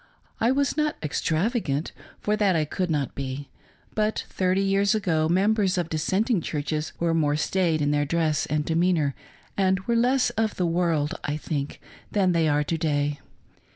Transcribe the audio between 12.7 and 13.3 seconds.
day.